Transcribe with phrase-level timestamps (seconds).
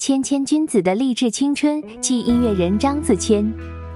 [0.00, 3.44] 谦谦君子的励志青春即音乐人张子谦。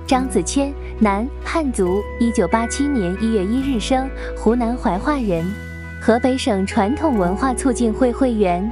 [0.07, 4.07] 张子谦，男，汉族，一九八七年一月一日生，
[4.37, 5.43] 湖南怀化人，
[6.03, 8.71] 河北省传统文化促进会会员，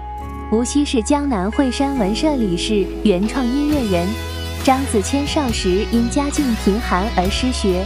[0.52, 4.06] 无锡市江南惠山文社理事，原创音乐人。
[4.62, 7.82] 张子谦少时因家境贫寒而失学，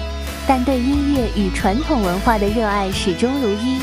[0.48, 3.78] 但对音乐与传统文化的热爱始终如一。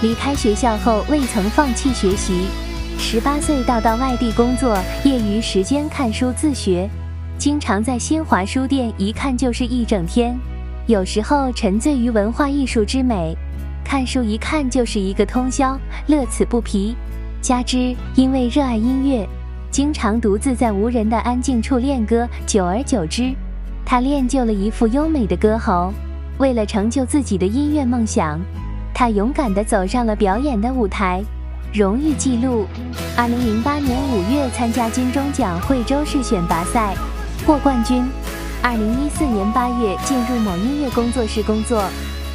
[0.00, 2.46] 离开学校后，未曾放弃学习。
[3.04, 6.88] 十八岁到到外地工作，业余时间看书自学，
[7.36, 10.34] 经常在新华书店一看就是一整天。
[10.86, 13.36] 有时候沉醉于文化艺术之美，
[13.84, 16.96] 看书一看就是一个通宵，乐此不疲。
[17.42, 19.28] 加之因为热爱音乐，
[19.70, 23.34] 经常独自在无人的安静处练歌，久而久之，
[23.84, 25.92] 他练就了一副优美的歌喉。
[26.38, 28.40] 为了成就自己的音乐梦想，
[28.94, 31.20] 他勇敢地走上了表演的舞台。
[31.72, 32.66] 荣誉记录：
[33.16, 36.94] 二零零八年五月参加金钟奖惠州市选拔赛，
[37.46, 38.04] 获冠军。
[38.62, 41.82] 二零一四年八月进入某音乐工作室工作，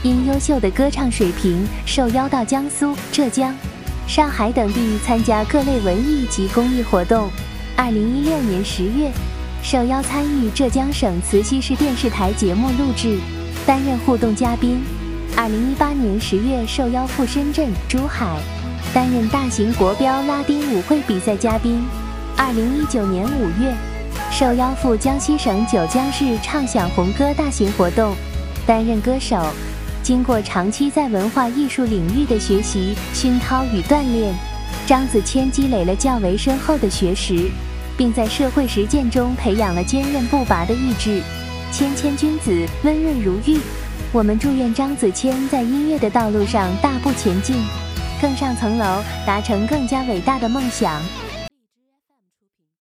[0.02, 3.54] 因优秀的歌唱水平，受邀到江苏、浙江、
[4.08, 7.30] 上海等地参加各类文艺及公益活动。
[7.76, 9.12] 二零一六年十月，
[9.62, 13.20] 受邀参与浙江省慈溪市电视台节目录制，
[13.68, 14.82] 担任互动嘉宾。
[15.36, 18.36] 二零一八年十月，受邀赴深圳、珠海。
[18.94, 21.84] 担任大型国标拉丁舞会比赛嘉宾。
[22.36, 23.74] 二零一九年五月，
[24.32, 28.16] 受邀赴江西省九江市唱响红歌大型活动，
[28.66, 29.46] 担任歌手。
[30.02, 34.34] 经过长期在文化艺术领域的学习熏陶与锻炼，
[34.86, 37.50] 张子谦积累了较为深厚的学识，
[37.98, 41.22] 并在社会实践中培养了坚韧不拔的意志。
[41.72, 43.60] 谦谦君子，温润如玉。
[44.14, 47.58] 我们祝愿张子谦在音乐的道路上大步前进。
[48.22, 51.02] 更上层楼，达成更加伟大的梦想。